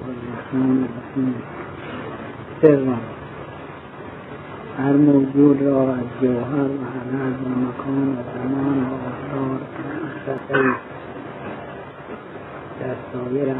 [0.00, 1.34] الرحمن الرحیم
[2.62, 2.98] سرم
[4.78, 8.92] هر موجود را از جوهر و حلل و مکان و زمان و
[10.04, 10.74] مختصری
[12.80, 13.56] در سایر و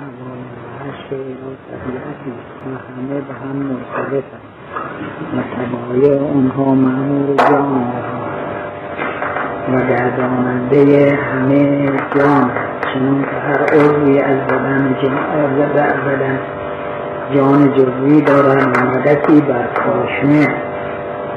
[0.78, 4.24] هر شیء و طبیعتی و همه به هم مرتبط
[5.36, 7.92] و تبایع آنها معمور جان
[9.72, 11.86] و گرداننده همه
[12.16, 12.50] جان
[12.94, 13.24] چنان
[13.72, 14.96] عضوی از بدن
[16.06, 16.38] بدن
[17.34, 20.48] جان جزوی دارد و مدتی بر پاشنه.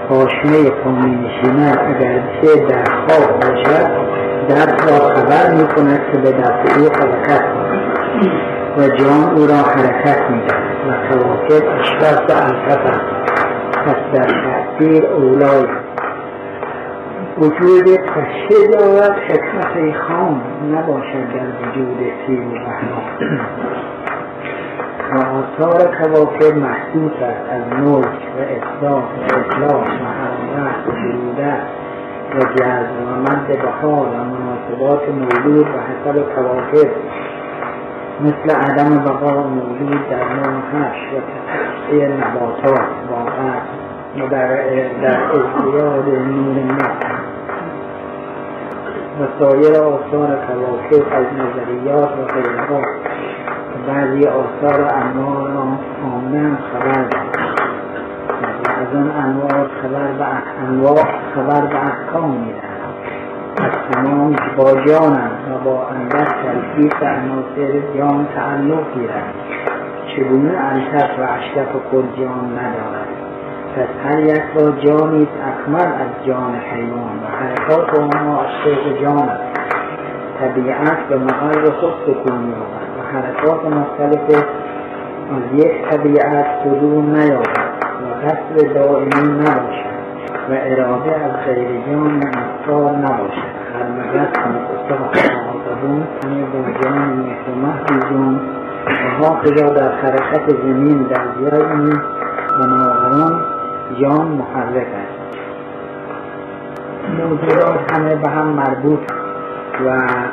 [0.10, 3.88] پاشنه پانی نشیند اگر چه در خواب باشد
[4.48, 7.44] درد را خبر می کند که به دست او حرکت
[8.78, 10.42] و جان او را حرکت می
[10.90, 13.02] و کواکب اشرف و الفت
[13.86, 15.83] پس در تأثیر اولای
[17.38, 21.98] وجود تشکیل دارد حکمت خام نباشد در وجود
[22.28, 23.02] سیر و بحنا
[25.12, 31.62] و آثار کواکب محسوس است از ملک و اصلاح و اطلاع و حرارت و برودت
[32.36, 36.90] و جذب و مد بهار و مناسبات مولود و حسب کواکب.
[38.22, 43.83] مثل عدم بقا مولود در نام هش و تحصیل نباتات واقع
[44.14, 44.62] در,
[45.34, 47.06] ازدیاد نور نفس
[49.20, 52.80] و سایر آثار کواکب از نظریات و غیرها.
[52.80, 55.66] و بعضی آثار و انواع را
[56.02, 57.06] کاملا خبر.
[58.30, 60.26] و از آن انواع خبر به
[60.68, 61.06] انواع
[61.36, 62.74] خبر به احکام می‌دهند
[63.58, 69.34] از تمام با جانم و با اندک تلفیق عناصر جان تعلق گیرد
[70.16, 73.23] چگونه الطف و اشرف خود جان ندارد؟
[73.76, 77.20] پس یک را جانی اکمل از جان حیوان.
[77.24, 79.30] و حرکات آنها از طبق جان.
[79.30, 79.44] است
[80.40, 82.88] طبیعت به محل خود سکون یابد.
[82.98, 84.44] و حرکات مختلف
[85.32, 89.94] از یک طبیعت صدور نیابد و قصد دائمی نباشد
[90.50, 93.54] و اراده از غیر جان افکار نباشد.
[93.74, 97.26] هر مگس مقصد مخاطبون همه با جان
[97.62, 98.40] مهر جان.
[98.88, 101.92] و حافظا در حرکت زمین در زیادی
[102.60, 103.53] و ناغران
[104.02, 105.24] جان محرک است.
[107.20, 109.00] موجودات همه به هم مربوط
[109.86, 109.90] و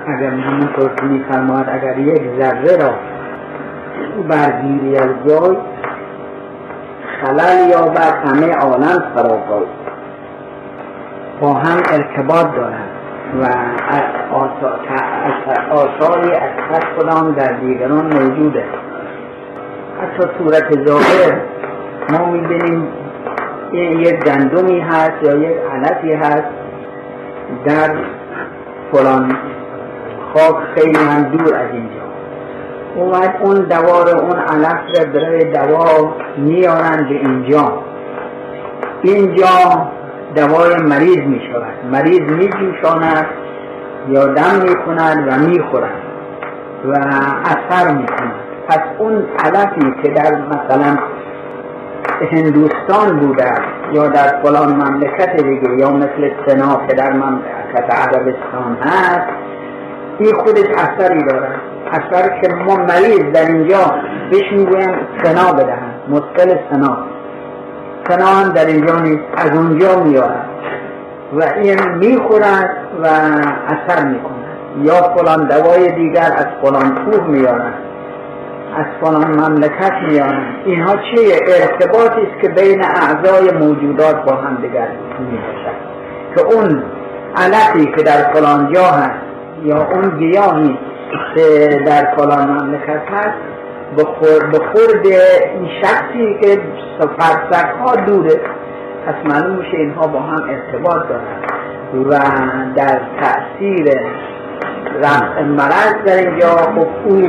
[0.06, 2.94] اگر همونطور که میفرماید اگر یک ذره را
[4.28, 5.56] برگیری از جای
[7.20, 9.66] خلل یا بر همه عالم فراپای
[11.41, 12.91] با هم ارتباط دارند
[13.41, 13.47] و
[15.70, 18.65] آثاری از هر کدام در دیگران موجوده.
[20.03, 21.41] حتی صورت ظاهر
[22.12, 22.88] ما می‌بینیم
[23.72, 26.44] یک گندمی هست یا یک علفی هست.
[27.64, 27.91] در
[28.92, 29.36] فلان
[30.34, 32.00] خاک خیلی هم دور از اینجا.
[32.94, 37.72] اومد اون دوار اون علف را برای دوا میارن به اینجا.
[39.03, 39.47] اینجا
[40.34, 43.26] دوای مریض می شود مریض می جوشاند
[44.08, 45.91] یا دم می کند و می خورد
[46.84, 46.91] و
[47.44, 48.34] اثر می کند
[48.69, 50.98] پس اون علفی که در مثلا
[52.33, 53.53] هندوستان بوده
[53.93, 59.28] یا در فلان مملکت دیگه یا مثل سنا که در مملکت عربستان هست
[60.19, 61.49] این خودش اثری داره
[61.93, 63.94] اثر که ما مریض در اینجا
[64.31, 66.99] بهش می‌گویم سنا بدهن مشکل سنا.
[68.09, 70.47] سنا هم در اینجا نیست از اونجا میارد
[71.32, 72.71] و این می‌خورد
[73.03, 73.06] و
[73.67, 74.41] اثر می‌کند.
[74.82, 77.75] یا فلان دوای دیگر از فلان کوه میارد
[78.76, 84.88] از فلان مملکت میانند اینها چه ارتباطی است که بین اعضای موجودات با هم دیگر
[85.19, 85.91] می‌باشد.
[86.36, 86.82] که اون
[87.36, 89.20] علقی که در فلان جا هست
[89.64, 90.78] یا اون گیاهی
[91.34, 93.38] که در فلان مملکت هست
[93.97, 96.60] به خورد این شخصی که
[97.19, 98.41] فرسک ها دوره
[99.06, 102.10] پس معلوم میشه اینها با هم ارتباط دارند و
[102.76, 104.00] در تأثیر
[105.02, 107.22] رفع مرض در اینجا خب او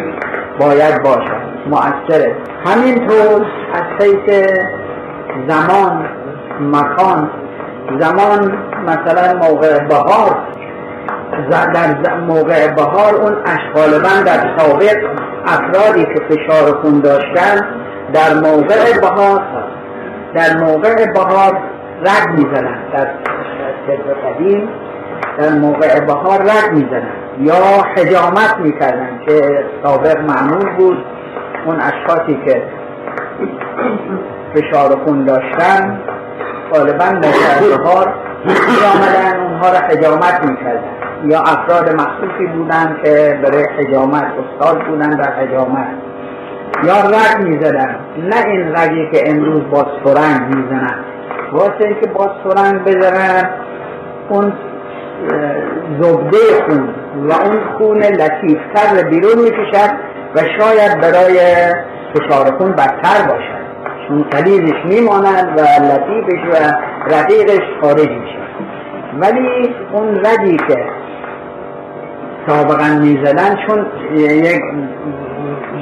[0.61, 2.35] باید باشد مؤثره
[2.65, 4.49] همینطور از حیث
[5.47, 6.05] زمان
[6.59, 7.29] مکان
[7.99, 8.57] زمان
[8.87, 10.37] مثلا موقع بهار
[12.03, 14.97] در موقع بهار اون اشغالبن در سابق
[15.45, 17.67] افرادی که فشار خون داشتن
[18.13, 19.41] در موقع بهار
[20.33, 21.57] در موقع بهار
[22.01, 23.07] رد می‌زنن در
[24.29, 24.69] قدیم
[25.37, 27.55] در موقع بهار رد می‌زنن یا
[27.97, 31.05] حجامت می‌کردن که سابق معمول بود.
[31.65, 32.63] اون اشخاصی که
[34.53, 36.01] فشار خون داشتن
[36.73, 38.13] غالبا در بهار
[38.95, 40.91] آمدن اونها را حجامت می‌کردن.
[41.25, 45.87] یا افراد مخصوصی بودن که برای حجامت استاد بودن در حجامت.
[46.83, 47.95] یا رگ می‌زدن.
[48.17, 50.95] نه این رگی که امروز با سرنگ می‌زنن.
[51.51, 53.49] واسه اینکه با سرنگ بزنن
[54.29, 54.53] اون
[56.01, 56.37] زبده
[56.67, 56.89] خون
[57.29, 59.91] و اون خون لطیفتر بیرون می‌کشد
[60.35, 61.37] و شاید برای
[62.13, 63.61] فشار خون بدتر باشد.
[64.07, 66.55] چون قلیزش میماند و لطیفش و
[67.15, 68.41] رقیقش خارج میشه
[69.19, 70.85] ولی اون ردی که
[72.47, 73.85] سابقا می‌زدن چون
[74.17, 74.61] یک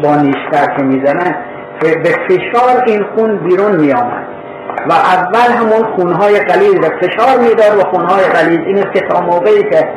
[0.04, 1.36] با نیشتر که می‌زنن
[1.82, 4.39] به فشار این خون بیرون میآمد.
[4.88, 9.22] و اول همون خونهای قلیل و فشار میدار و خونهای قلیل این است که تا
[9.22, 9.90] موقعی که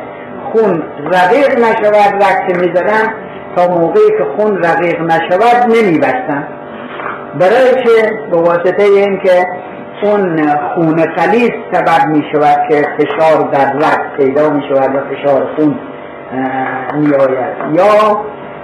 [0.51, 0.83] خون
[1.13, 3.13] رقیق نشود رکت می‌زدن
[3.55, 6.47] تا موقعی که خون رقیق نشود نمیبستن.
[7.39, 9.47] برای که به واسطه اینکه
[10.03, 15.47] اون خون قلیز سبب می شود که فشار در رگ پیدا می شود و فشار
[15.55, 15.79] خون
[16.95, 18.21] می آید یا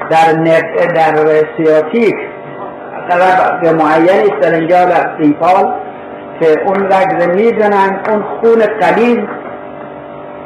[0.09, 0.33] در,
[0.95, 1.15] در
[1.57, 2.15] سیاتیک
[3.09, 5.17] قرار معینی در اینجا در
[6.39, 9.19] که اون رگ می‌زنن اون خون قلیز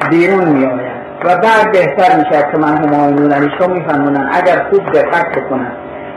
[0.10, 4.30] بیرون می آید و بعد بهتر می شود که من همایونون می میفهمونن.
[4.34, 5.72] اگر خوب دقت بکنن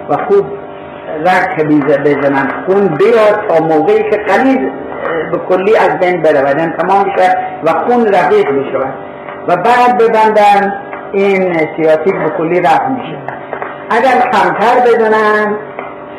[0.08, 0.46] و خوب
[1.26, 1.56] رگ
[1.98, 4.58] بزنن خون بیاد تا موقعی که قلیز
[5.32, 8.94] به کلی از بین و تمام شد و خون رقیق بشود
[9.48, 10.74] و بعد ببندن
[11.12, 13.18] این سیاتیک به کلی رفت میشه.
[13.90, 15.56] اگر کمتر بزنن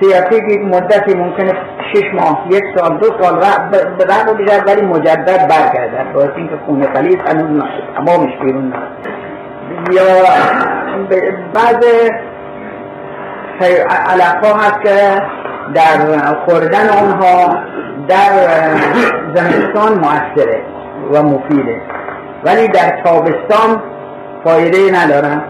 [0.02, 1.54] سیاتیک یک مدتی ممکنه
[1.94, 3.70] شش ماه یک سال دو سال رفت
[4.38, 7.64] بگرد ولی مجدد برگردد باید اینکه خون قلیز هنوز
[7.98, 8.74] تمامش بیرون
[9.92, 10.04] یا
[11.54, 11.86] بعض
[13.62, 15.22] علف هست که
[15.74, 17.58] در خوردن آنها
[18.08, 18.32] در
[19.36, 20.62] زمستان موثره
[21.12, 21.82] و مفیده.
[22.44, 23.82] ولی در تابستان
[24.44, 25.42] فایده ندارن.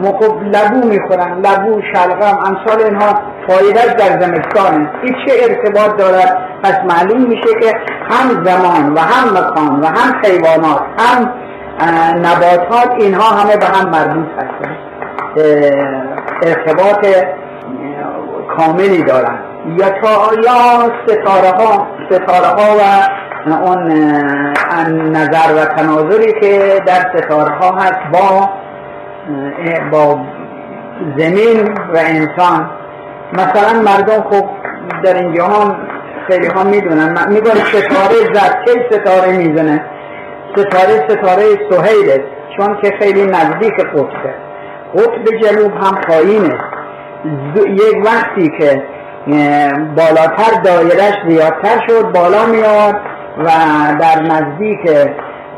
[0.00, 6.38] ما خب لبو می‌خورن لبو شلغم امثال اینها فایده در زمستانه این چه ارتباط دارد؟
[6.62, 7.74] پس معلوم میشه که
[8.10, 11.32] هم زمان و هم مکان و هم حیوانات هم
[12.16, 14.76] نباتات اینها همه به هم مربوط هستند.
[16.42, 17.06] ارتباط
[18.56, 19.38] کاملی دارن
[19.78, 23.92] یا تا یا ستاره ها ستاره ها و اون
[25.16, 28.50] نظر و تناظری که در ستاره ها هست با
[29.92, 30.18] با
[31.16, 32.70] زمین و انسان.
[33.32, 34.48] مثلا مردم خب
[35.04, 35.76] در این جهان
[36.28, 37.28] خیلی ها می‌دونن.
[37.28, 39.84] میگن ستاره زد چه ستاره می‌زنه.
[40.56, 42.22] ستاره ستاره سهیل
[42.56, 44.34] چون که خیلی نزدیک قطبه
[44.94, 46.58] قطب جنوب هم پایینه
[47.66, 48.82] یک وقتی که
[49.96, 52.94] بالاتر دایرش زیادتر شد بالا میاد
[53.38, 53.48] و
[54.00, 54.90] در نزدیک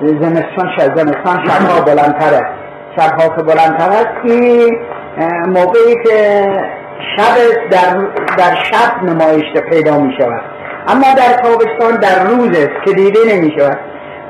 [0.00, 2.46] زمستان زمستان شبها بلندتره
[2.97, 4.79] شبها که بلندتر است این
[5.47, 6.47] موقعی که
[7.17, 7.37] شب
[7.71, 7.97] در,
[8.39, 10.43] در شب نمایش پیدا می شود
[10.89, 13.79] اما در تابستان در روز است که دیده نمی شود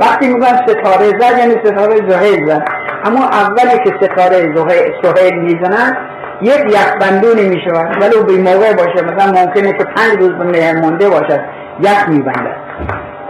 [0.01, 2.65] وقتی میگن ستاره زد یعنی ستاره زهیل زد.
[3.05, 4.55] اما اولی که ستاره
[5.03, 5.97] زهیل می‌زنن
[6.43, 11.09] یک یخبندونی می شود ولو بی موقع باشه مثلا ممکنه که پنج روز به مونده
[11.09, 11.41] باشد
[11.81, 12.62] یخ می بندد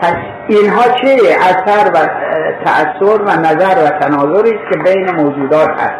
[0.02, 0.14] پس
[0.49, 1.99] اینها چه اثر و
[2.64, 5.94] تأثیر و نظر و تناظری است که بین موجودات هست.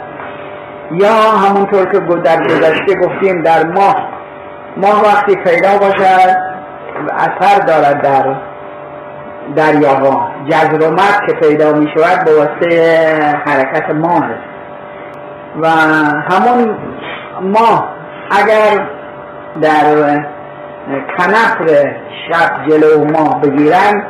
[0.91, 4.09] یا همونطور که در گذشته گفتیم در ماه
[4.77, 6.37] ماه وقتی پیدا باشد
[7.19, 8.35] اثر دارد در
[9.57, 10.31] دریاها.
[10.49, 14.25] جزر و که پیدا می شود به واسطه حرکت ماه.
[15.61, 15.69] و
[16.31, 16.77] همون
[17.41, 17.89] ما
[18.31, 18.87] اگر
[19.61, 20.25] در
[21.19, 21.95] کنفر
[22.29, 24.05] شب جلو ما بگیرن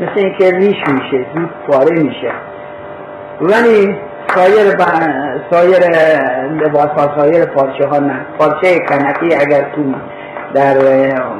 [0.00, 2.32] مثل اینکه ریش میشه زود پاره میشه.
[3.40, 3.96] ولی
[4.34, 4.80] سایر ب...
[5.50, 5.78] سایر
[6.50, 8.26] لباس ها سایر پارچه ها نه.
[8.38, 9.94] پارچه کنفی اگر تو
[10.54, 10.76] در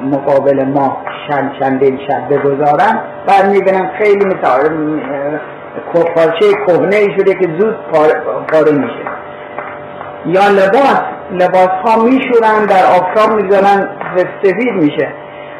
[0.05, 0.97] مقابل ما
[1.29, 4.39] چند چندین شب بگذارن بعد می‌بینن خیلی مثل
[6.15, 7.77] پارچه کهنه شده که زود
[8.53, 9.05] پاره میشه.
[10.27, 13.89] یا لباس لباس ها میشورن در آفتاب می‌ذارن
[14.43, 15.09] سفید میشه.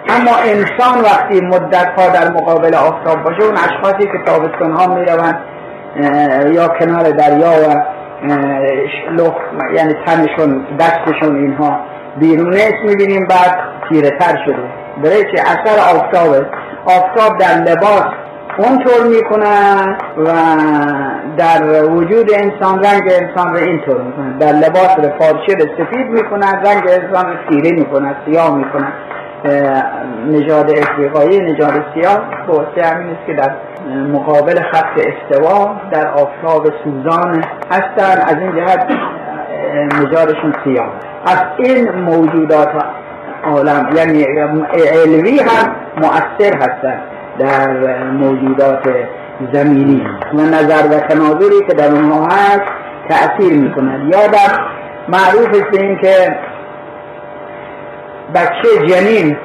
[0.09, 5.39] اما انسان وقتی مدت ها در مقابل آفتاب باشه اون اشخاصی که تابستان ها می‌روند
[6.55, 7.83] یا کنار دریا و
[9.11, 9.35] لخ
[9.75, 11.81] یعنی تنشون دستشون اینها
[12.17, 12.53] بیرون.
[12.53, 13.59] است می‌بینیم بعد
[13.89, 14.63] تیره تر شده.
[15.03, 16.47] برای چه اثر آفتاب
[16.85, 18.05] آفتاب در لباس
[18.59, 20.33] اونطور می‌کنن و
[21.37, 26.63] در وجود انسان رنگ انسان رو اینطور می‌کنن در لباس رو پارچه رو سفید می‌کنن
[26.67, 28.93] رنگ انسان رو تیره می‌کنن سیاه می‌کنن
[30.27, 32.21] نژاد افریقایی نژاد سیاه.
[32.77, 33.51] به همین است که در
[34.13, 38.21] مقابل خط استوا در آفتاب سوزان هستن.
[38.21, 38.87] از این جهت
[40.03, 40.91] نژادشون سیاه.
[41.27, 42.69] از این موجودات
[43.45, 44.25] عالم یعنی
[45.05, 48.89] علوی هم مؤثر هستند در موجودات
[49.53, 50.07] زمینی.
[50.35, 52.63] و نظر و تناظری که در اونها هست
[53.09, 54.61] تأثیر می‌کنند یا در
[55.09, 56.37] معروف است این که
[58.35, 59.37] بچه جنین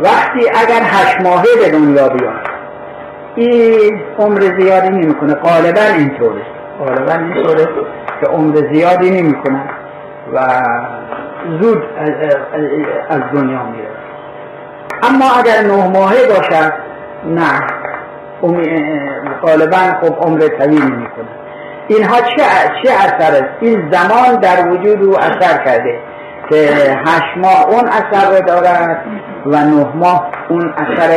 [0.00, 2.48] وقتی اگر هشت ماهه به دنیا بیاد
[3.34, 5.34] این عمر زیادی نمی‌کنه.
[5.34, 6.42] غالبا اینطوره.
[6.78, 7.68] غالبا اینطوره
[8.20, 9.60] که عمر زیادی نمی‌کنه
[10.34, 10.38] و
[11.60, 11.82] زود
[13.08, 13.88] از دنیا میره.
[15.02, 16.87] اما اگر نه ماهه باشد
[17.24, 17.60] نه.
[19.42, 21.28] غالبا خب عمر طویل می‌کنه.
[21.88, 22.42] اینها چه
[22.82, 26.00] چه اثر است؟ این زمان در وجود او اثر کرده
[26.50, 26.56] که
[27.06, 29.02] هشت ماه اون اثر دارد
[29.46, 31.10] و نه ماه اون اثر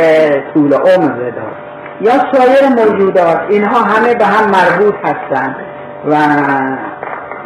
[0.54, 1.56] طول عمر دارد.
[2.00, 5.56] یا سایر موجودات اینها همه به هم مربوط هستند
[6.04, 6.16] و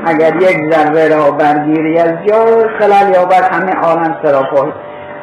[0.07, 2.47] اگر یک ذره را برگیری از جا
[2.79, 4.73] خلال یا بر همه عالم سراپای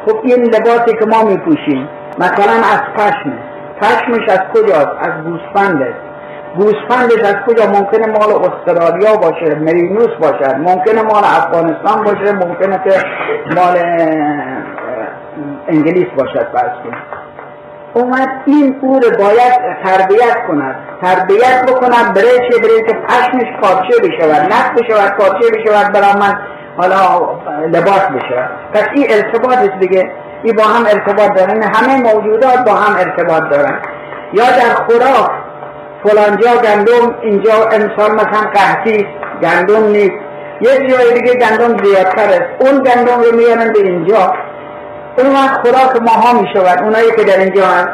[0.06, 3.32] خب این لباسی که ما میپوشیم مثلا از پشم
[3.80, 5.94] پشمش از کجاست؟ از گوسفند
[6.56, 12.90] گوسفندش از کجا؟ ممکنه مال استرالیا باشه مرینوس باشد ممکنه مال افغانستان باشه ممکنه که
[13.54, 13.76] مال
[15.68, 16.70] انگلیس باشد فرض
[17.94, 19.52] اومد این او باید
[19.84, 20.76] تربیت کند.
[21.02, 26.38] تربیت بکند بره چه بره که پشمش پارچه بشود نخ بشود پارچه بشود برای من
[26.76, 27.20] حالا
[27.66, 28.50] لباس بشود.
[28.72, 30.12] پس این ارتباط دیگه.
[30.44, 33.78] این با هم ارتباط دارن همه موجودات با هم ارتباط دارن.
[34.32, 35.30] یا در خوراک
[36.04, 39.06] فلانجا گندم اینجا انسان مثلا قحطی
[39.42, 40.24] گندم نیست.
[40.60, 44.34] یک جای دیگه گندم زیادتر است اون گندم رو میارن به اینجا.
[45.18, 47.88] اون وقت خوراک ماها می شود اونایی که در اینجا هست.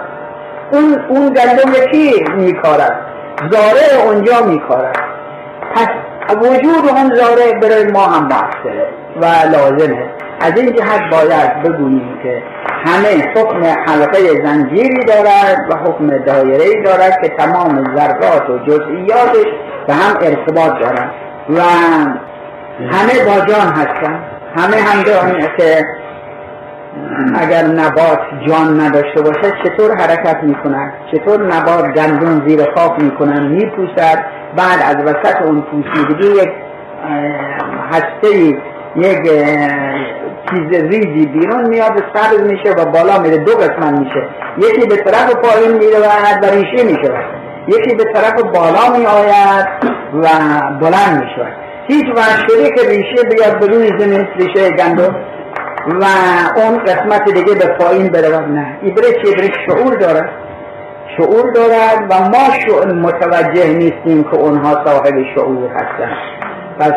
[0.72, 2.98] اون, اون گندم یکی می کارد
[3.50, 4.96] زاره اونجا می کارد
[5.74, 5.88] پس
[6.36, 10.10] وجود اون زاره برای ما هم بحثه و لازمه.
[10.40, 12.42] از این جهت باید بگوییم که
[12.86, 19.46] همه حکم حلقه زنجیری دارد و حکم دایره دارد که تمام ذرات و جزئیاتش
[19.86, 21.10] به هم ارتباط دارد
[21.48, 21.60] و
[22.80, 24.20] همه با جان هستن
[24.56, 25.02] همه هم
[25.56, 25.84] که
[27.34, 34.24] اگر نبات جان نداشته باشه چطور حرکت می‌کنن چطور نبات گندون زیر خاک می‌کنن میپوسد.
[34.56, 36.50] بعد از وسط اون پوسیدگی یک
[37.92, 38.36] هسته
[38.96, 39.18] یک
[40.50, 44.28] چیز ریزی بیرون میاد سبز میشه و بالا میره دو قسمت میشه.
[44.58, 47.12] یکی به طرف پایین میره و ریشه میشه.
[47.68, 49.66] یکی به طرف بالا می آید
[50.14, 50.28] و
[50.80, 51.46] بلند میشه.
[51.88, 55.16] هیچ وقت که ریشه بیاد بدون زمین ریشه گندم
[55.86, 56.04] و
[56.56, 58.78] اون قسمت دیگه به پایین برود نه.
[58.82, 60.30] ایبره چه شعور دارد
[61.16, 66.16] شعور دارد و ما شعور متوجه نیستیم که اونها صاحب شعور هستند
[66.78, 66.92] پس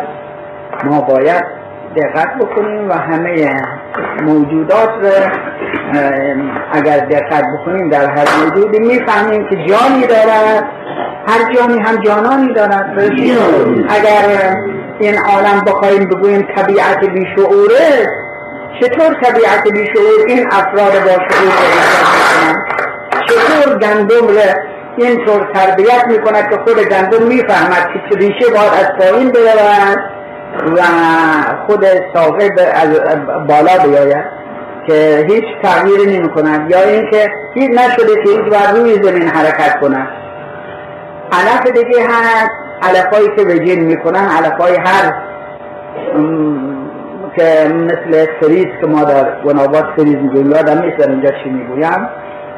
[0.84, 1.63] ما باید
[1.96, 3.62] دقت بکنیم و همه
[4.22, 5.30] موجودات رو
[6.72, 10.64] اگر دقت بکنیم در هر موجودی می‌فهمیم که جانی دارد
[11.26, 12.94] هر جانی هم جانانی دارد.
[13.88, 14.56] اگر
[14.98, 18.06] این عالم بخوایم بگوییم طبیعت بیشعوره
[18.80, 21.54] چطور طبیعت بیشعور این افراد با شعور
[23.28, 24.28] چطور گندم
[24.96, 30.13] اینطور تربیت می‌کند که خود گندم می‌فهمد که ریشه باید از پایین برود
[30.76, 30.80] و
[31.66, 31.84] خود
[32.14, 32.88] صافه از
[33.46, 34.24] بالا بیاید
[34.86, 36.70] که هیچ تغییری نمی کند.
[36.70, 40.08] یا اینکه هیچ نشده که هیچ بر روی زمین حرکت کند.
[41.32, 42.50] علف دیگه هست.
[42.82, 45.14] علفایی که وجین می‌کنن علفای هر
[47.36, 52.08] که مثل فریز که ما در ونابات فریز می‌گویم یادم نیست اینجا چی می‌گویم.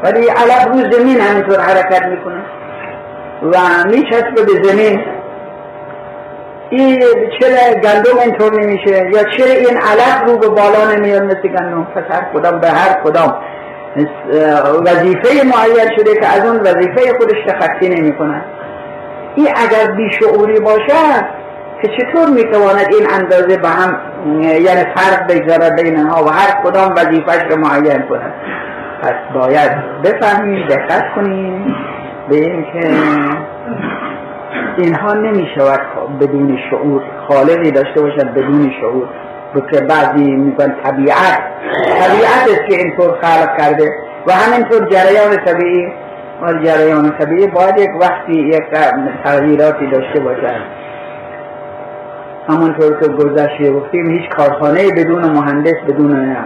[0.02, 2.42] ولی علف رو زمین همینطور حرکت می‌کنه.
[3.42, 3.56] و
[3.88, 5.00] میچسبه به زمین.
[6.70, 7.00] این
[7.40, 12.16] چرا گندم اینطور نمیشه؟ یا چرا این علف رو به بالا نمیاد مثل گندم؟ پس
[12.16, 13.37] هر کدام به هر کدام.
[14.87, 18.44] وظیفه معین شده که از اون وظیفه خودش تخطی نمی کنن.
[19.35, 21.25] این اگر بیشعوری باشد
[21.82, 24.00] که چطور می‌تواند این اندازه به هم
[24.42, 28.32] یعنی فرق بگذارد بین ها و هر کدام وظیفش رو معین کند
[29.02, 29.70] پس باید
[30.04, 31.75] بفهمیم دقت کنیم
[32.28, 32.90] به اینکه
[34.76, 35.80] اینها نمی شود
[36.21, 39.09] بدون شعور خالقی داشته باشد بدون شعور.
[39.73, 41.40] که بعضی میگن طبیعت.
[41.99, 43.92] طبیعت است که اینطور خلق کرده
[44.26, 45.92] و همینطور جریان طبیعی.
[46.42, 48.62] و جریان طبیعی باید یک وقتی یک
[49.25, 50.61] تغییراتی داشته باشد.
[52.49, 56.37] همونطور که گذشته گفتیم هیچ کارخانه بدون مهندس بدون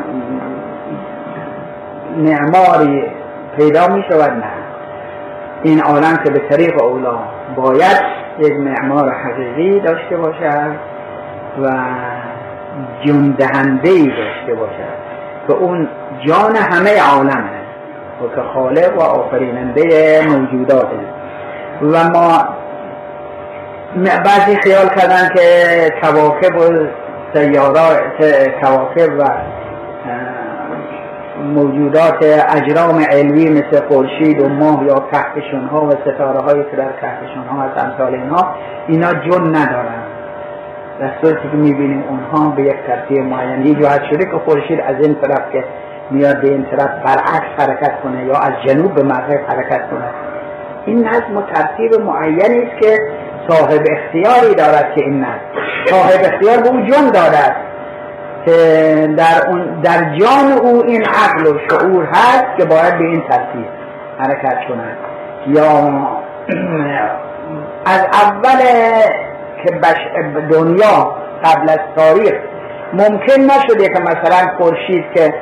[2.16, 3.04] معماری
[3.56, 4.52] پیدا می شود نه.
[5.62, 7.18] این عالم که به طریق اولا
[7.56, 10.76] باید یک معمار حقیقی داشته باشد
[11.62, 11.68] و
[13.04, 15.00] جون دهنده ای داشته باشد
[15.46, 15.88] که اون
[16.26, 17.60] جان همه عالمه
[18.22, 20.96] و که خالق و آفریننده موجوداته
[21.82, 22.44] و ما
[23.96, 25.42] بعضی خیال کردن که
[26.02, 26.86] کواکب و
[27.34, 28.24] سیارات
[28.62, 29.24] کواکب و
[31.40, 32.24] موجودات
[32.56, 37.46] اجرام علوی مثل خورشید و ماه یا کهکشان ها و ستاره هایی که در کهکشان
[37.50, 38.54] ها از امثال اینها
[38.88, 40.02] اینا جن ندارن.
[41.00, 45.14] در صورتی که می‌بینیم اونها به یک ترتیب معین جهت شده که خورشید از این
[45.14, 45.64] طرف که
[46.10, 50.04] میاد به این طرف برعکس حرکت کنه یا از جنوب به مغرب حرکت کنه.
[50.86, 52.98] این نظم و ترتیب معینی است که
[53.48, 55.40] صاحب اختیاری دارد که این نظم.
[55.84, 57.69] صاحب اختیار به او جن دارد که
[59.16, 63.66] در, اون در جان او این عقل و شعور هست که باید به این ترتیب
[64.18, 64.96] حرکت کند.
[65.46, 65.66] یا
[67.94, 68.58] از اول
[69.64, 69.70] که
[70.50, 72.34] دنیا قبل از تاریخ
[72.92, 75.34] ممکن نشده که مثلا خورشید که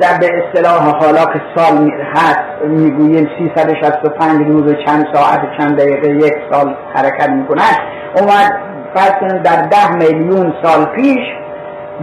[0.00, 6.08] در به اصطلاح حالا که سال هست می‌گوییم 365 روز و چند ساعت چند دقیقه
[6.08, 7.78] یک سال حرکت می‌کنن
[8.16, 11.20] اومد فرض در ده میلیون سال پیش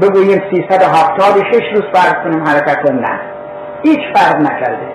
[0.02, 3.20] بگوییم 376 روز فرض کنیم حرکت نه.
[3.84, 4.88] هیچ فرق نکرده.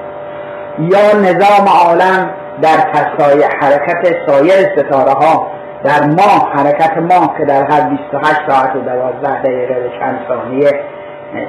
[0.79, 2.31] یا نظام عالم
[2.63, 5.47] در تسای حرکت سایر ستاره ها
[5.85, 10.81] در ماه حرکت ماه که در هر 28 ساعت و 12 دقیقه و چند ثانیه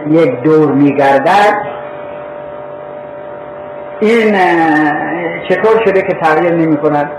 [0.07, 1.57] یک دور میگردد.
[3.99, 4.35] این
[5.49, 7.11] چطور شده که تغییر نمی کند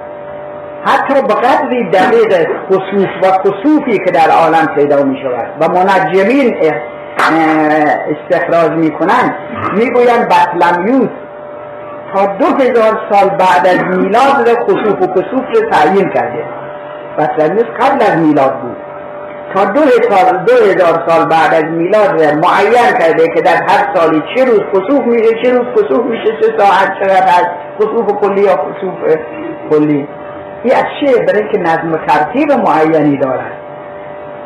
[0.87, 5.49] حتی به قدری دقیق خصوص و خصوفی که در عالم پیدا می شود.
[5.61, 6.57] و منجمین
[8.11, 9.35] استخراج می کنند.
[9.77, 11.09] می گویند بطلمیوس
[12.15, 16.45] تا دو هزار سال بعد از میلاد خصوف و خصوف رو تعیین کرده.
[17.19, 18.77] بطلمیوس قبل از میلاد بود.
[19.55, 24.23] تا دو هزار, دو هزار سال بعد از میلاد معین کرده که در هر سالی
[24.37, 27.47] چه روز خصوف میشه چه روز خصوف میشه چه ساعت چقدر از
[27.79, 29.17] خصوف کلی یا خصوف
[29.71, 30.09] کلی.
[30.67, 33.53] این از چیه برای که نظم ترتیب معینی دارد.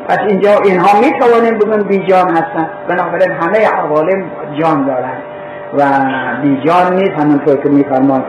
[0.09, 2.71] پس اینجا اینها می توانیم بگن بی جان هستن.
[2.89, 4.31] بنابراین همه عوالم
[4.61, 5.23] جان دارند
[5.79, 5.83] و
[6.43, 7.11] بی جان نیست.
[7.11, 8.25] همونطور که میفرماد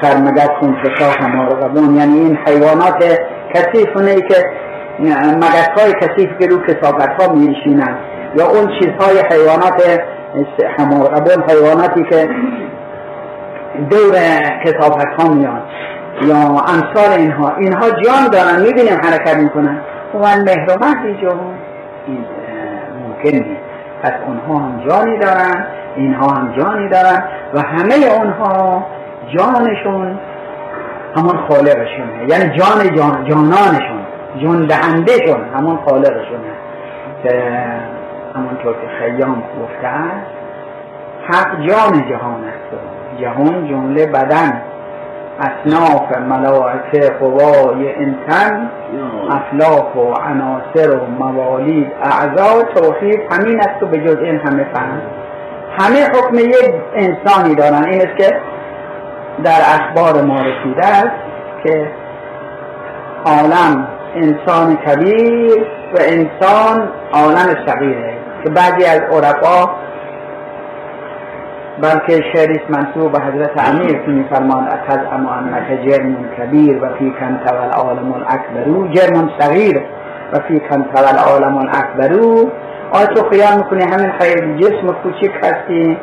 [0.00, 3.18] خرمگت خونفسا همارغبون یعنی این حیوانات
[3.54, 4.44] کثیفونه که
[5.36, 7.98] مگس های کثیف که رو کسافت ها میشینن
[8.36, 10.00] یا اون چیزهای حیوانات
[10.78, 12.28] همارغبون حیواناتی که
[13.90, 14.12] دور
[14.64, 15.62] کسافت ها میان.
[16.20, 17.56] یا امثال اینها.
[17.56, 19.80] اینها جان دارن می‌بینیم حرکت می‌کنن.
[20.14, 21.26] و مهر و مهدی
[22.06, 22.24] این
[23.02, 23.60] ممکن نیست
[24.02, 25.64] پس اونها هم جانی دارن
[25.96, 28.86] اینها هم جانی دارن و همه اونها
[29.36, 30.18] جانشون
[31.16, 32.28] همون خالقشونه.
[32.28, 34.00] یعنی جان جان جانانشون
[34.42, 36.50] جان دهندهشون همون خالقشونه.
[37.22, 37.42] که
[38.34, 40.26] همونطور که خیام گفته است
[41.28, 42.70] حق جان جهان است.
[43.20, 44.62] جهان جمله بدن.
[45.40, 48.70] اصناف ملائکه قوای انتن
[49.30, 55.02] افلاک و عناصر و موالید اعضا توحید همین است و به جز این همه فهم.
[55.78, 57.84] همه حکم یک انسانی دارن.
[57.84, 58.36] این است که
[59.44, 61.16] در اخبار ما رسیده است
[61.64, 61.90] که
[63.24, 68.14] عالم انسان کبیر و انسان عالم صغیره.
[68.44, 69.70] که بعضی از عرفا
[71.80, 77.10] بلکه شعریست منصوب به حضرت امیر که میفرمان اتز اما انک جرم کبیر و فی
[77.10, 79.80] کن تول عالم الاکبرو جرم صغیر
[80.32, 82.50] و فی کن تول عالم الاکبرو
[82.92, 85.98] آیا تو خیال می‌کنی همین خیلی جسم کوچک هستی؟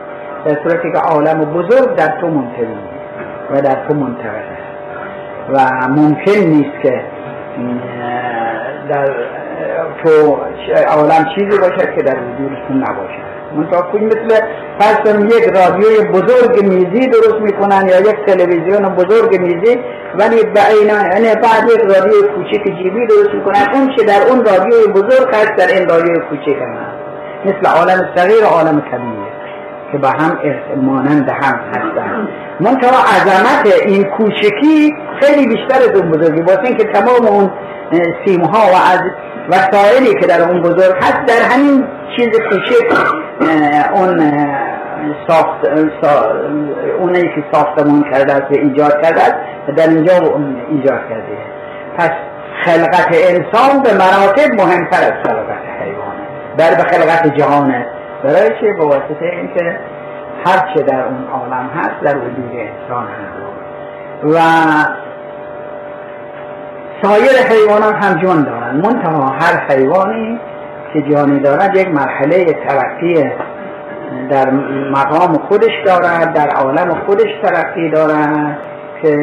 [0.46, 2.78] در صورتی که عالم بزرگ در تو منتوی
[3.52, 4.58] و در تو منتقل
[5.54, 5.60] و
[5.90, 7.02] ممکن نیست که
[8.90, 9.06] در
[10.04, 10.38] تو
[10.88, 13.37] عالم چیزی باشد که در وجودتون نباشد.
[13.56, 14.42] منطقه مثل
[14.80, 19.80] فرض یک رادیوی بزرگ میزی درست می‌کنن یا یک تلویزیون بزرگ میزی
[20.16, 23.66] ولی به یعنی بعد یک رادیوی کوچک جیبی درست می‌کنن.
[23.74, 26.78] اون چه در اون رادیوی بزرگ هست در این رادیوی کوچک هم
[27.46, 29.38] مثل عالم صغیر و عالم کبیر
[29.92, 30.40] که با هم
[30.82, 32.28] مانند هم هستن.
[32.60, 36.42] منطقه عظمت این کوچکی خیلی بیشتر از اون بزرگی.
[36.42, 37.52] واسه اینکه تمام اون
[38.26, 39.02] سیمها و از
[39.50, 42.98] وسایلی که در اون بزرگ هست در همین چیز کوچک
[43.94, 44.32] اون
[45.28, 45.68] ساخت
[47.00, 49.36] اونایی که ساختمون کرده است و ایجاد کرده است
[49.78, 50.14] در اینجا
[50.70, 51.38] ایجاد کرده
[51.98, 52.12] پس
[52.66, 57.86] خلقت انسان به مراتب مهمتر از خلقت حیوانه در به خلقت جهانه
[58.24, 59.80] برای چه؟ به واسطه اینکه
[60.46, 63.38] هر چه در اون عالم هست در وجود انسان هست.
[64.24, 64.38] و
[67.02, 68.76] سایر حیوانات هم جان دارن.
[68.76, 70.40] منتها هر حیوانی
[70.94, 73.32] که جانی دارد یک مرحله ترقی
[74.30, 74.50] در
[74.92, 78.58] مقام خودش دارد در عالم خودش ترقی دارد
[79.02, 79.18] که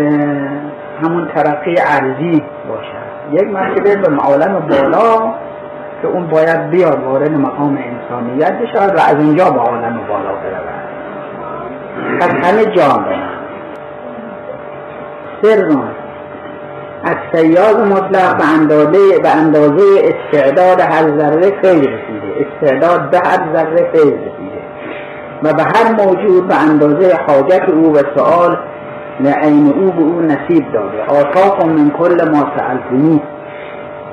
[1.02, 3.14] همون ترقی عرضی باشد.
[3.32, 5.34] یک مرتبه به عالم بالا
[6.02, 10.84] که اون باید بیاد وارد مقام انسانیت بشود و از اونجا به عالم بالا برود.
[12.20, 13.04] پس همه جان
[15.42, 15.68] سر
[17.04, 22.46] از سیاز مطلق به اندازه به اندازه استعداد هر ذره خیلی رسیده.
[22.46, 24.60] استعداد به هر ذره خیلی رسیده.
[25.42, 28.58] و به هر موجود به اندازه حاجت او و سؤال
[29.42, 31.04] عین او به او نصیب داده.
[31.08, 33.20] آتاکم من کل ما سألتموه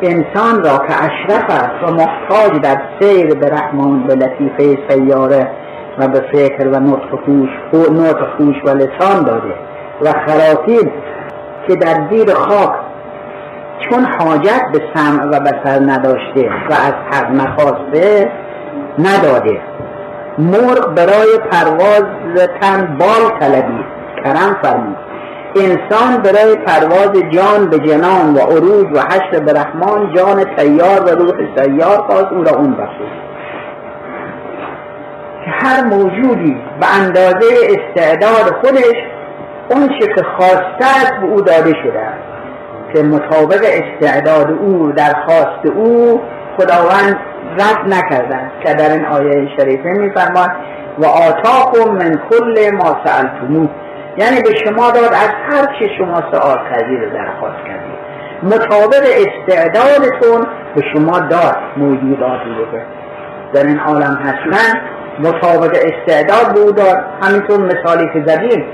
[0.02, 5.48] انسان را که اشرف است و محتاج در سیر به رحمان به لطیفه سیاره
[5.98, 7.50] و به فکر و نطق خوش
[7.92, 9.54] نطق خوش و لسان داده.
[10.02, 10.92] و خراتیب
[11.68, 12.72] که در زیر خاک
[13.90, 18.32] چون حاجت به سمع و بسر نداشته و از حق نخواسته
[19.00, 19.62] نداده.
[20.38, 22.04] مرغ برای پرواز
[22.62, 23.84] تن بال طلبی.
[24.24, 24.98] کرم فرمود.
[25.56, 31.10] انسان برای پرواز جان به جنان و عروج و حشر به رحمان جان تیار و
[31.10, 33.22] روح سیار خواست اون را اون بخشید
[35.46, 38.96] هر موجودی به اندازه استعداد خودش
[39.70, 42.31] اون که خواسته است به او داده شده
[42.94, 46.22] که مطابق استعداد او در خواست او
[46.58, 47.20] خداوند
[47.60, 50.52] رد نکردن که در این آیه شریفه میفرماد
[51.00, 53.70] و آتاکم من کل ما سألتموه.
[54.18, 58.02] یعنی به شما داد از هر چه شما سؤال کردید و درخواست کردید
[58.44, 62.80] مطابق استعدادتون به شما داد موجوداتی رو
[63.54, 64.80] در این عالم هستن
[65.20, 67.06] مطابق استعداد بود داد.
[67.24, 68.66] همینطور مثالی که زدیم.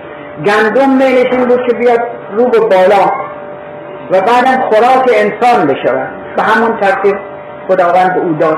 [0.46, 2.00] گندم میلش این بود که بیاد
[2.32, 3.27] رو به بالا.
[4.12, 6.10] و بعدم خوراک انسان بشود.
[6.38, 7.16] به همون ترتیب
[7.68, 8.58] خداوند به او داد.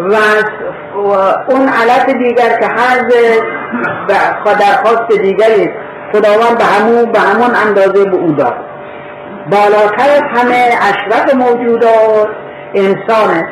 [0.00, 0.16] و
[1.48, 3.08] اون علت دیگر که هر
[4.44, 5.70] درخواست دیگری
[6.12, 8.54] خداوند به همون به همون اندازه به او داد.
[9.50, 12.28] بالاتر از همه اشرف موجودات
[12.74, 13.48] انسانه.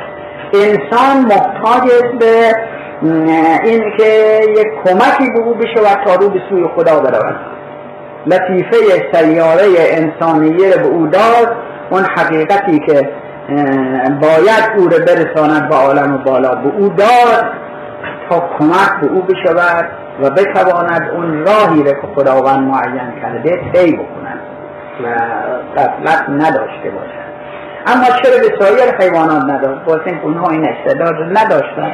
[0.54, 2.54] انسان محتاج به
[3.64, 7.59] این که یک کمکی به او بشود تا رو به سوی خدا برود
[8.26, 8.76] لطیفه
[9.12, 11.56] سیاره انسانیه به او داد
[11.90, 13.10] اون حقیقتی که
[14.22, 16.54] باید او رو برساند به عالم بالا.
[16.54, 17.52] به او داد
[18.30, 19.88] تا کمک به او بشود
[20.22, 24.40] و بتواند اون راهی رو که خداوند معین کرده طی بکند
[25.04, 25.06] و
[25.80, 27.30] قفلت نداشته باشد.
[27.86, 31.92] اما چرا به سایر حیوانات نداشت؟ باز این اونها این استعداد نداشتن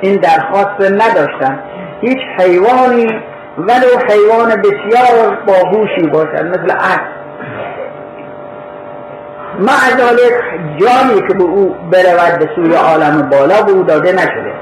[0.00, 1.58] این درخواست نداشتن
[2.00, 3.20] هیچ حیوانی
[3.58, 7.16] ولو حیوان بسیار باهوشی باشد مثل اسب
[9.58, 10.34] مع ذالک
[10.76, 14.52] جانی که به او برود به سوی عالم بالا به او داده نشده.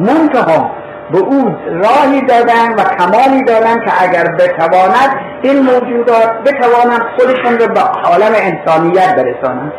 [0.00, 0.70] منتها
[1.12, 7.74] به او راهی دادن و کمالی دادن که اگر بتواند این موجودات بتوانند خودشون رو
[7.74, 9.72] به عالم انسانیت برسانند.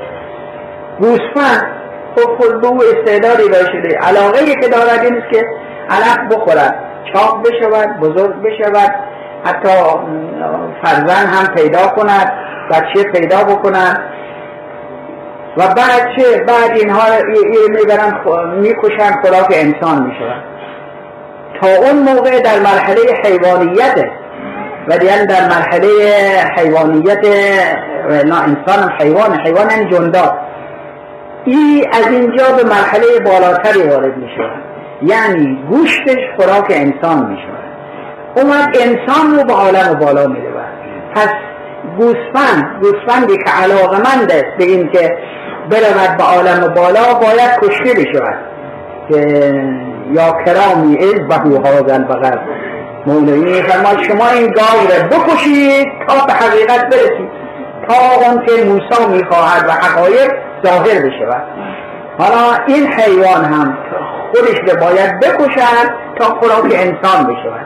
[0.99, 1.67] گوسفند
[2.15, 3.97] خب به او استعدادی داشته.
[4.01, 5.45] علاقه که دارد این که
[5.89, 6.94] علف بخورد.
[7.13, 8.95] چاق بشود بزرگ بشود
[9.45, 9.69] حتی
[10.83, 12.31] فرزن هم پیدا کند
[12.71, 13.99] بچه پیدا بکند.
[15.57, 17.03] و بعد چه؟ بعد اینها
[17.69, 18.19] می‌برن
[18.59, 20.33] می‌کشن خوراک انسان میشون
[21.61, 24.11] تا اون موقع در مرحله حیوانیته
[24.87, 25.89] و دیگر در مرحله
[26.57, 27.25] حیوانیت
[28.25, 30.37] نه انسان حیوان حیوان یعنی جندا
[31.45, 34.49] ای از اینجا به مرحله بالاتری وارد میشه
[35.05, 37.47] یعنی گوشتش خوراک انسان میشه.
[38.35, 40.55] اومد انسان رو به عالم بالا میره
[41.15, 41.29] پس
[41.97, 45.17] گوسفند گوسفندی که علاقمند است به این که
[45.69, 48.37] برود به عالم بالا باید کشته بشود.
[49.09, 49.19] که
[50.11, 52.39] یا کرامی از بهو هاذا البقر
[53.05, 57.29] مولوی فرماد شما این گاو را بکشید تا به حقیقت برسید.
[57.87, 60.31] تا اون که موسی می‌خواهد و حقایق
[60.65, 61.43] ظاهر بشود.
[62.17, 63.77] حالا این حیوان هم
[64.35, 67.65] خودش رو باید بکشد تا خوراک انسان بشود.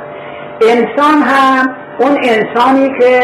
[0.62, 3.22] انسان هم اون انسانی که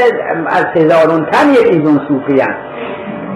[0.47, 2.43] از هزارون تن یکی اون صوفی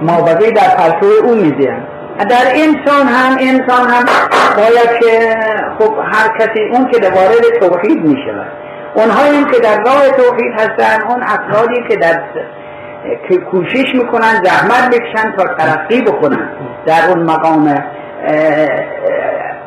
[0.01, 1.87] مابقی در پرتو او میزیم
[2.29, 4.05] در انسان هم انسان هم
[4.57, 5.35] باید که
[5.79, 8.45] خب هر کسی اون که وارد توحید میشه
[8.93, 12.23] اونهایی هم که در راه توحید هستن اون افرادی که در
[13.29, 16.49] که کوشش می‌کنن زحمت بکشن تا ترقی بکنن
[16.85, 17.75] در اون مقام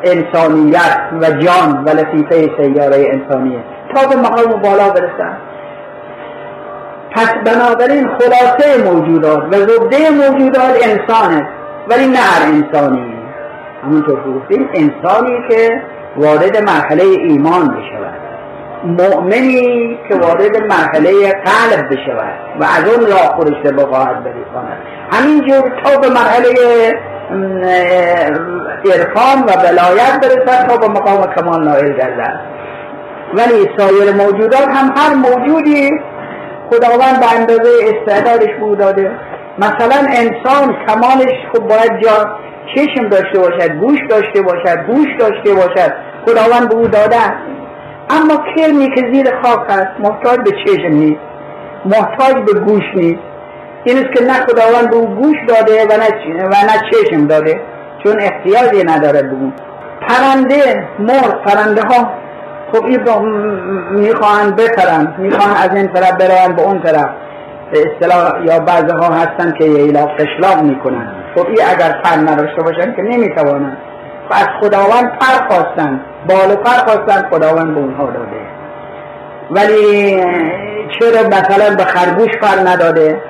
[0.03, 3.59] انسانیت و جان و لطیفه سیاره انسانیه.
[3.95, 5.37] تا به مقام بالا برسن.
[7.11, 11.47] پس بنابراین خلاصه موجودات و زبده موجودات انسانه
[11.89, 13.13] ولی نه هر انسانی.
[13.83, 15.81] همونطور که گفتیم انسانی که
[16.17, 18.22] وارد مرحله ایمان بشود.
[18.83, 24.77] مؤمنی که وارد مرحله قلب بشود و از اون راه خودش به بخواهد برساند
[25.11, 26.53] همینجور تا به مرحله
[28.85, 32.39] عرفان و ولایت برسد تا به مقام کمال نائل گردد.
[33.33, 35.89] ولی سایر موجودات هم هر موجودی
[36.71, 39.11] خداوند به اندازه استعدادش بود داده.
[39.57, 42.35] مثلا انسان کمالش خب باید جا
[42.75, 45.93] چشم داشته باشد گوش داشته باشد گوش داشته باشد.
[46.25, 47.52] خداوند به او داده.
[48.09, 51.21] اما کرمی که زیر خاک است محتاج به چشم نیست
[51.85, 53.23] محتاج به گوش نیست.
[53.83, 57.61] این است که نه خداوند به گوش داده و نه, و نه چشم داده
[58.03, 59.53] چون احتیاجی ندارد به اون
[60.07, 62.11] پرنده مرغ پرنده ها
[62.73, 62.99] خب این
[63.91, 67.09] می‌خواهند بپرند می‌خواهند از این طرف بروند به اون طرف.
[67.71, 71.13] به اصطلاح یا بعضی ها هستن که ایلا قشلاق می‌کنن.
[71.35, 73.77] خب این اگر پر نداشته باشن که نمی‌توانند.
[74.29, 78.53] و از خداوند پر خواستن بال و پر خواستن خداوند به اونها داده.
[79.51, 80.15] ولی
[80.99, 83.21] چرا مثلا به خرگوش پر نداده؟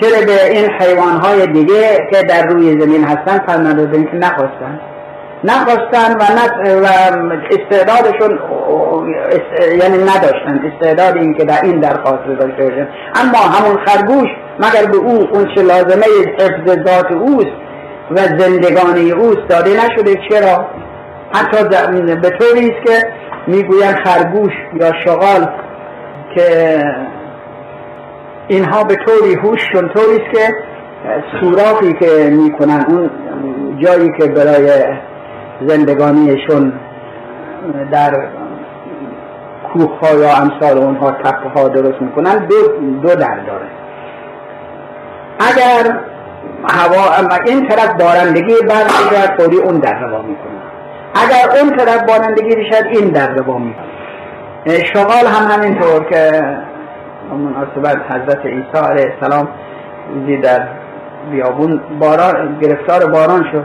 [0.00, 4.80] چرا به این حیوانهای دیگه که در روی زمین هستن پر نداده؟ که نخواستن.
[5.44, 6.22] نخواستن و,
[6.80, 6.86] و
[7.50, 8.38] استعدادشون
[9.80, 10.72] یعنی نداشتن.
[10.72, 12.88] استعداد این که در این درخواست داشته باشن.
[13.14, 16.06] اما همون خرگوش مگر به او اون چه لازمه
[16.38, 17.63] حفظ اوست؟
[18.10, 20.14] و زندگانی اوست داده نشده.
[20.30, 20.66] چرا؟
[21.34, 21.64] حتی
[22.14, 23.08] به طوری است که
[23.46, 25.48] می‌گوین خرگوش یا شغال
[26.34, 26.78] که
[28.48, 30.54] اینها به طوری هوششون طوری است که
[31.40, 33.10] سوراخی که می‌کنن اون
[33.78, 34.84] جایی که برای
[35.66, 36.72] زندگانیشون
[37.92, 38.28] در
[40.02, 42.56] ها یا امثال اونها تپه ها درست می‌کنن دو,
[43.02, 43.66] دو در داره.
[45.38, 45.98] اگر
[46.68, 50.54] هوا این طرف بارندگی برمیگرد طوری اون در روا می‌کنه.
[51.14, 53.84] اگر اون طرف بارندگی بشد این در روا می‌کنه.
[54.66, 56.42] شغال هم همینطور که
[57.30, 59.48] مناسبت حضرت عیسی علیه السلام
[60.42, 60.68] در
[61.30, 63.64] بیابون باران گرفتار باران شد.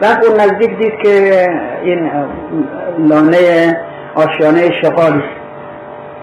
[0.00, 1.46] بعد اون نزدیک دید که
[1.82, 2.10] این
[2.98, 3.76] لانه
[4.14, 5.22] آشیانه شغال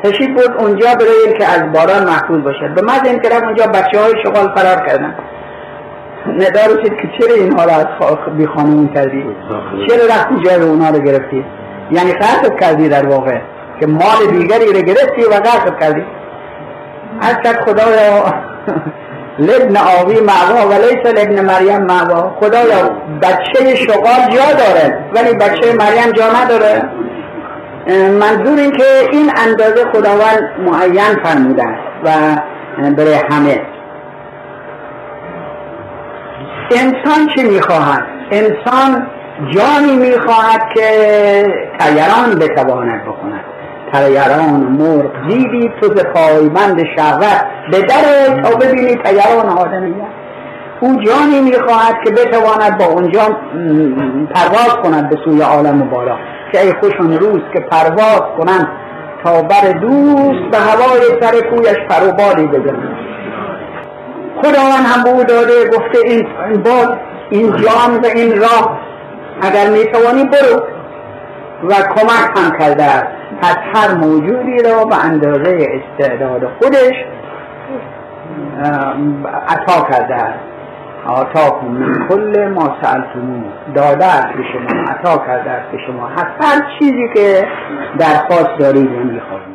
[0.03, 2.73] تشریف بود اونجا برای که از باران محفوظ باشد.
[2.73, 5.15] به مد این اونجا بچه های شغال فرار کردن.
[6.27, 7.85] ندا رسید که چرا اینها رو از
[8.37, 9.23] بی خانمون کردی
[9.87, 11.45] چرا رفتی جای اونها رو گرفتی؟
[11.91, 13.39] یعنی قصد کردی در واقع
[13.79, 16.03] که مال دیگری رو گرفتی و قصد کردی.
[17.21, 18.25] از کد خدایا
[19.47, 22.35] لبن آوی معوا و لیس لبن مریم معوا.
[22.39, 22.89] خدایا
[23.21, 26.83] بچه شغال جا داره ولی بچه مریم جا نداره.
[28.19, 32.11] منظور این که این اندازه خداوند معین فرموده است و
[32.91, 33.72] برای همه.
[36.75, 39.07] انسان چی می‌خواهد؟ انسان
[39.51, 40.83] جانی می‌خواهد که
[41.79, 43.43] تیران بتواند بکند.
[43.93, 47.45] تیران مرغ دیدی تو ز پایبند شهوت.
[47.71, 49.93] به در تا ببینی تیران آدمیت
[50.79, 53.21] او جانی می‌خواهد که بتواند با اونجا
[54.35, 56.17] پرواز کند به سوی عالم بالا.
[56.51, 58.67] که ای خوشون روز که پرواز کنند
[59.23, 63.12] تا بر دوست به هوای سر کویش پروبالی بزنند.
[64.43, 66.27] خداوند هم به او داده گفته این
[66.63, 66.89] باز
[67.29, 68.79] این جان و این راه
[69.41, 70.63] اگر می‌توانی برو
[71.63, 73.07] و کمک هم کرده است.
[73.41, 75.67] پس هر موجودی را به اندازه
[75.99, 76.93] استعداد خودش
[79.47, 80.39] عطا کرده است.
[81.07, 83.43] آتاکم من کل ما سألتمو
[83.75, 86.07] داده است به شما عطا کرده است به شما.
[86.41, 87.47] هر چیزی که
[87.99, 89.52] درخواست دارید می‌خواهید